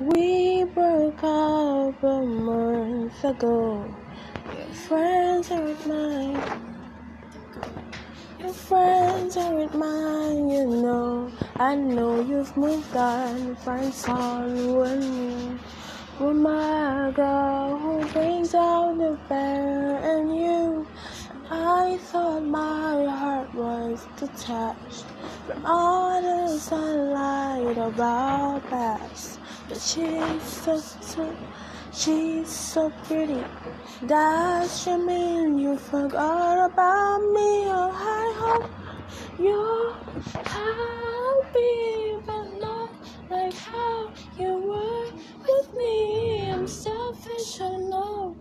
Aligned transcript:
We 0.00 0.64
broke 0.64 1.22
up 1.22 2.02
a 2.02 2.20
month 2.20 3.24
ago. 3.24 3.94
Your 4.44 4.66
friends 4.88 5.52
aren't 5.52 5.86
mine. 5.86 6.42
Your 8.40 8.52
friends 8.52 9.36
aren't 9.36 9.72
mine, 9.76 10.50
you 10.50 10.66
know. 10.66 11.30
I 11.60 11.76
know 11.76 12.20
you've 12.20 12.56
moved 12.56 12.96
on. 12.96 13.54
Find 13.54 13.94
someone 13.94 14.98
new. 14.98 15.58
With 16.18 16.36
my 16.38 17.12
girl 17.14 17.78
who 17.78 18.04
brings 18.06 18.52
out 18.52 18.98
the 18.98 19.16
bear 19.28 20.18
in 20.18 20.34
you. 20.34 20.88
I 21.48 21.98
thought 21.98 22.42
my 22.42 23.04
heart 23.04 23.54
was 23.54 24.04
detached 24.16 25.04
from 25.46 25.64
all 25.64 26.20
the 26.20 26.58
sunlight 26.58 27.78
of 27.78 28.00
our 28.00 28.58
past. 28.62 29.38
But 29.66 29.80
she's 29.80 30.42
so 30.42 30.76
sweet, 30.78 31.38
she's 31.92 32.48
so 32.48 32.90
pretty. 33.04 33.42
Does 34.06 34.82
she 34.82 34.94
mean 34.94 35.58
you 35.58 35.78
forgot 35.78 36.66
about 36.70 37.20
me? 37.36 37.64
Oh, 37.66 37.90
I 37.90 38.26
hope 38.42 38.70
you're 39.38 39.94
happy, 40.44 42.18
but 42.26 42.46
not 42.60 42.90
like 43.30 43.54
how 43.54 44.12
you 44.38 44.52
were 44.68 45.06
with 45.48 45.68
me. 45.74 46.50
I'm 46.50 46.66
selfish, 46.68 47.60
I 47.60 47.76
know. 47.92 48.36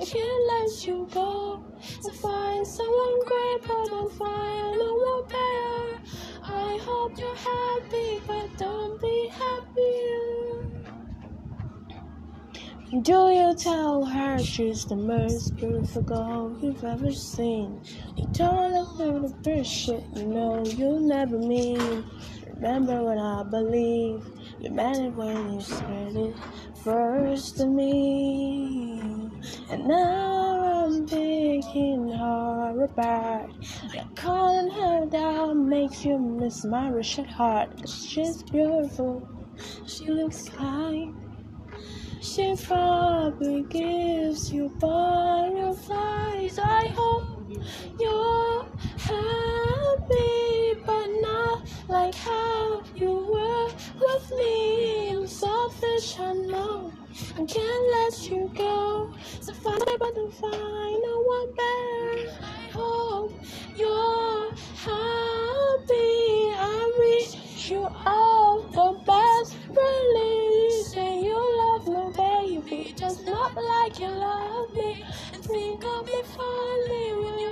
I 0.00 0.04
can't 0.04 0.42
let 0.52 0.86
you 0.86 1.08
go. 1.12 1.60
To 2.04 2.12
find 2.12 2.66
someone 2.66 3.24
great, 3.26 3.60
but 3.66 3.84
don't 3.90 4.12
find 4.12 4.78
no 4.78 4.94
one 4.94 5.24
better. 5.26 6.00
I 6.44 6.78
hope 6.82 7.18
you're 7.18 7.34
happy, 7.34 8.20
but 8.26 8.56
don't 8.56 9.00
be 9.00 9.07
Do 12.90 13.28
you 13.28 13.54
tell 13.54 14.02
her 14.02 14.38
she's 14.38 14.86
the 14.86 14.96
most 14.96 15.56
beautiful 15.56 16.00
girl 16.00 16.56
you've 16.58 16.82
ever 16.82 17.12
seen? 17.12 17.82
You 18.16 18.26
don't 18.32 18.98
like 18.98 19.42
the 19.42 19.62
shit 19.62 20.02
you 20.16 20.24
know 20.24 20.64
you'll 20.64 21.00
never 21.00 21.36
meet. 21.36 22.02
Remember 22.54 23.02
when 23.02 23.18
I 23.18 23.42
believe 23.42 24.24
you 24.58 24.70
meant 24.70 24.96
it 24.96 25.14
when 25.14 25.52
you 25.52 25.60
said 25.60 26.16
it 26.16 26.34
first 26.82 27.58
to 27.58 27.66
me. 27.66 29.02
And 29.68 29.86
now 29.86 30.86
I'm 30.86 31.06
picking 31.06 32.08
her 32.08 32.84
apart. 32.84 33.50
Like 33.94 34.16
calling 34.16 34.70
her 34.70 35.04
down 35.04 35.68
makes 35.68 36.06
you 36.06 36.18
miss 36.18 36.64
my 36.64 36.88
Richard 36.88 37.26
heart. 37.26 37.78
Cause 37.82 38.02
she's 38.02 38.42
beautiful, 38.44 39.28
she 39.84 40.06
looks 40.06 40.48
kind. 40.48 41.27
She 42.20 42.56
probably 42.56 43.62
gives 43.62 44.52
you 44.52 44.68
butterflies. 44.80 46.58
I 46.58 46.88
hope 46.88 47.48
you're 47.98 48.66
happy, 48.98 50.74
but 50.84 51.06
not 51.20 51.62
like 51.88 52.14
how 52.16 52.82
you 52.96 53.12
were 53.32 53.70
with 54.00 54.32
me. 54.36 55.10
I'm 55.10 55.26
selfish, 55.28 56.18
I 56.18 56.32
know. 56.32 56.92
I 57.36 57.44
can't 57.44 57.92
let 57.92 58.30
you 58.30 58.50
go. 58.54 59.14
So 59.40 59.52
find 59.52 59.80
it, 59.82 59.98
but 60.00 60.14
like 73.82 74.00
you 74.00 74.08
love 74.08 74.72
me 74.74 75.04
and 75.32 75.44
think 75.44 75.84
I'll 75.84 76.02
be 76.02 76.20
falling. 76.36 77.24
when 77.24 77.38
you 77.38 77.47